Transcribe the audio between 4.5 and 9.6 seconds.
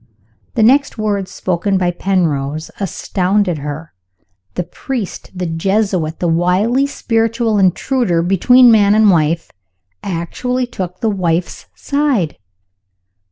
The priest, the Jesuit, the wily spiritual intruder between man and wife,